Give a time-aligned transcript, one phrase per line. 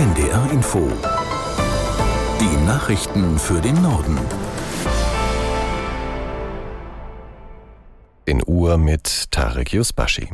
[0.00, 0.88] NDR Info.
[2.40, 4.18] Die Nachrichten für den Norden.
[8.24, 10.30] In Uhr mit Tarek Yusbashi.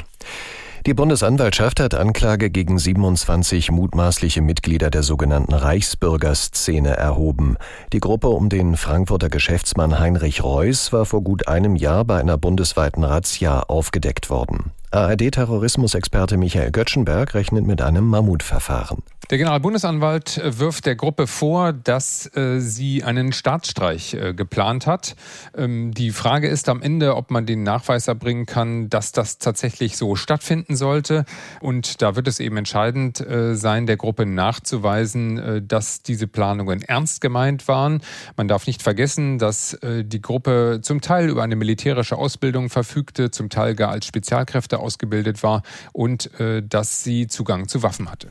[0.86, 7.56] Die Bundesanwaltschaft hat Anklage gegen 27 mutmaßliche Mitglieder der sogenannten Reichsbürgerszene erhoben.
[7.92, 12.38] Die Gruppe um den Frankfurter Geschäftsmann Heinrich Reuß war vor gut einem Jahr bei einer
[12.38, 14.70] bundesweiten Razzia aufgedeckt worden.
[14.92, 19.02] ARD-Terrorismusexperte Michael Göttschenberg rechnet mit einem Mammutverfahren.
[19.28, 25.16] Der Generalbundesanwalt wirft der Gruppe vor, dass äh, sie einen Staatsstreich äh, geplant hat.
[25.56, 29.96] Ähm, die Frage ist am Ende, ob man den Nachweis erbringen kann, dass das tatsächlich
[29.96, 31.24] so stattfinden sollte.
[31.60, 36.82] Und da wird es eben entscheidend äh, sein, der Gruppe nachzuweisen, äh, dass diese Planungen
[36.82, 38.02] ernst gemeint waren.
[38.36, 43.32] Man darf nicht vergessen, dass äh, die Gruppe zum Teil über eine militärische Ausbildung verfügte,
[43.32, 48.30] zum Teil gar als Spezialkräfte ausgebildet war und äh, dass sie Zugang zu Waffen hatte.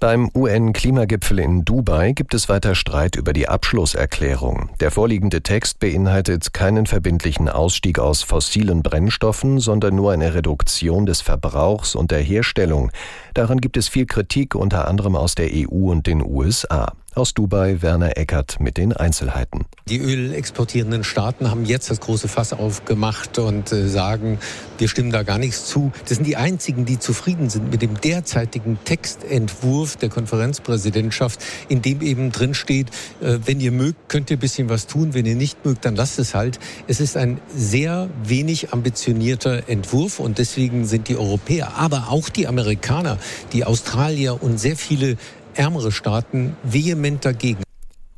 [0.00, 4.68] Beim UN-Klimagipfel in Dubai gibt es weiter Streit über die Abschlusserklärung.
[4.80, 11.20] Der vorliegende Text beinhaltet keinen verbindlichen Ausstieg aus fossilen Brennstoffen, sondern nur eine Reduktion des
[11.20, 12.90] Verbrauchs und der Herstellung.
[13.32, 16.92] Daran gibt es viel Kritik, unter anderem aus der EU und den USA.
[17.16, 19.66] Aus Dubai Werner Eckert mit den Einzelheiten.
[19.88, 24.40] Die ölexportierenden Staaten haben jetzt das große Fass aufgemacht und äh, sagen,
[24.78, 25.92] wir stimmen da gar nichts zu.
[26.08, 32.00] Das sind die einzigen, die zufrieden sind mit dem derzeitigen Textentwurf der Konferenzpräsidentschaft, in dem
[32.00, 32.88] eben drin steht,
[33.20, 35.94] äh, wenn ihr mögt, könnt ihr ein bisschen was tun, wenn ihr nicht mögt, dann
[35.94, 36.58] lasst es halt.
[36.88, 42.48] Es ist ein sehr wenig ambitionierter Entwurf und deswegen sind die Europäer, aber auch die
[42.48, 43.18] Amerikaner,
[43.52, 45.16] die Australier und sehr viele
[45.56, 47.62] ärmere Staaten vehement dagegen.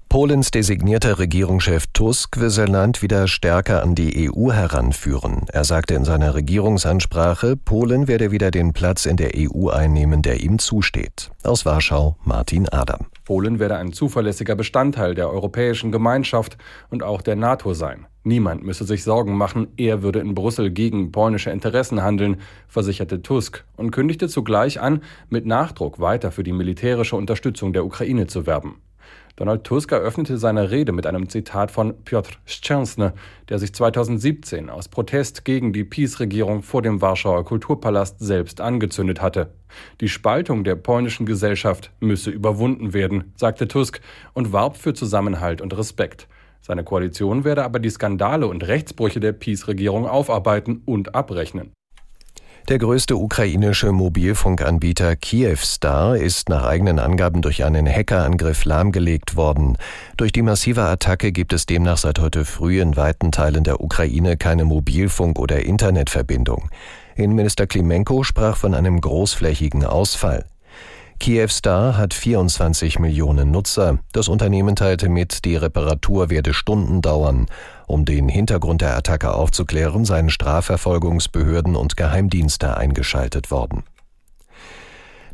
[0.09, 5.47] Polens designierter Regierungschef Tusk will sein Land wieder stärker an die EU heranführen.
[5.53, 10.41] Er sagte in seiner Regierungsansprache, Polen werde wieder den Platz in der EU einnehmen, der
[10.41, 11.33] ihm zusteht.
[11.43, 13.07] Aus Warschau Martin Adam.
[13.25, 16.57] Polen werde ein zuverlässiger Bestandteil der europäischen Gemeinschaft
[16.89, 18.07] und auch der NATO sein.
[18.27, 23.65] Niemand müsse sich Sorgen machen, er würde in Brüssel gegen polnische Interessen handeln, versicherte Tusk
[23.77, 28.81] und kündigte zugleich an, mit Nachdruck weiter für die militärische Unterstützung der Ukraine zu werben.
[29.37, 33.13] Donald Tusk eröffnete seine Rede mit einem Zitat von Piotr Szczęsny,
[33.49, 39.53] der sich 2017 aus Protest gegen die Peace-Regierung vor dem Warschauer Kulturpalast selbst angezündet hatte.
[40.01, 44.01] Die Spaltung der polnischen Gesellschaft müsse überwunden werden, sagte Tusk
[44.33, 46.27] und warb für Zusammenhalt und Respekt.
[46.67, 51.71] Seine Koalition werde aber die Skandale und Rechtsbrüche der Peace-Regierung aufarbeiten und abrechnen.
[52.69, 59.79] Der größte ukrainische Mobilfunkanbieter Kyivstar ist nach eigenen Angaben durch einen Hackerangriff lahmgelegt worden.
[60.17, 64.37] Durch die massive Attacke gibt es demnach seit heute früh in weiten Teilen der Ukraine
[64.37, 66.69] keine Mobilfunk- oder Internetverbindung.
[67.15, 70.47] Innenminister Klimenko sprach von einem großflächigen Ausfall.
[71.19, 73.99] Kyivstar hat 24 Millionen Nutzer.
[74.13, 77.47] Das Unternehmen teilte mit, die Reparatur werde Stunden dauern.
[77.87, 83.85] Um den Hintergrund der Attacke aufzuklären, seien Strafverfolgungsbehörden und Geheimdienste eingeschaltet worden.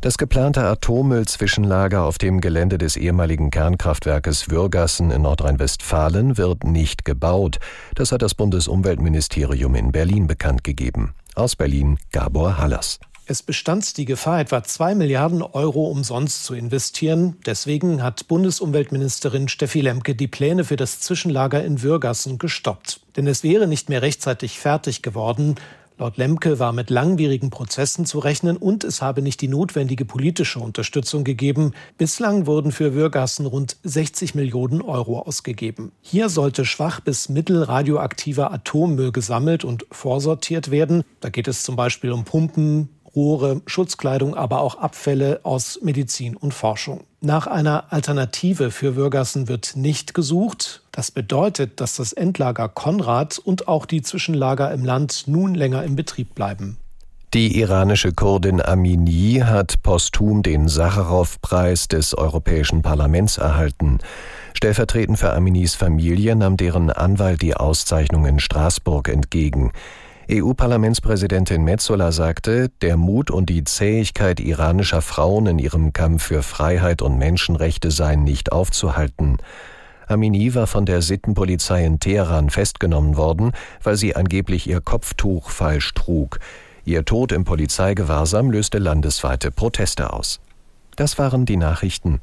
[0.03, 7.59] Das geplante Atommüllzwischenlager auf dem Gelände des ehemaligen Kernkraftwerkes Würgassen in Nordrhein-Westfalen wird nicht gebaut.
[7.95, 11.15] Das hat das Bundesumweltministerium in Berlin bekannt gegeben.
[11.35, 12.99] Aus Berlin Gabor Hallers.
[13.25, 17.37] Es bestand die Gefahr, etwa zwei Milliarden Euro umsonst zu investieren.
[17.45, 22.99] Deswegen hat Bundesumweltministerin Steffi Lemke die Pläne für das Zwischenlager in Würgassen gestoppt.
[23.15, 25.55] Denn es wäre nicht mehr rechtzeitig fertig geworden.
[25.97, 30.59] Laut Lemke war mit langwierigen Prozessen zu rechnen und es habe nicht die notwendige politische
[30.59, 31.71] Unterstützung gegeben.
[31.97, 35.93] Bislang wurden für Würgassen rund 60 Millionen Euro ausgegeben.
[36.01, 41.03] Hier sollte schwach bis mittelradioaktiver Atommüll gesammelt und vorsortiert werden.
[41.21, 46.53] Da geht es zum Beispiel um Pumpen, Rohre, Schutzkleidung, aber auch Abfälle aus Medizin und
[46.53, 47.01] Forschung.
[47.21, 50.81] Nach einer Alternative für Würgassen wird nicht gesucht.
[50.91, 55.95] Das bedeutet, dass das Endlager Konrad und auch die Zwischenlager im Land nun länger im
[55.95, 56.77] Betrieb bleiben.
[57.33, 63.97] Die iranische Kurdin Amini hat posthum den Sacharow-Preis des Europäischen Parlaments erhalten.
[64.53, 69.71] Stellvertretend für Aminis Familie nahm deren Anwalt die Auszeichnung in Straßburg entgegen.
[70.29, 77.01] EU-Parlamentspräsidentin Metzola sagte, der Mut und die Zähigkeit iranischer Frauen in ihrem Kampf für Freiheit
[77.01, 79.37] und Menschenrechte seien nicht aufzuhalten.
[80.07, 85.93] Amini war von der Sittenpolizei in Teheran festgenommen worden, weil sie angeblich ihr Kopftuch falsch
[85.93, 86.39] trug.
[86.85, 90.39] Ihr Tod im Polizeigewahrsam löste landesweite Proteste aus.
[90.95, 92.21] Das waren die Nachrichten.